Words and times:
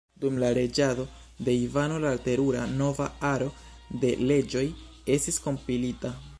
Dum 0.21 0.37
la 0.43 0.47
reĝado 0.57 1.03
de 1.49 1.53
Ivano 1.65 1.99
la 2.07 2.15
Terura 2.29 2.65
nova 2.81 3.09
aro 3.35 3.53
de 4.05 4.13
leĝoj 4.33 4.67
estis 5.17 5.43
kompilita. 5.49 6.17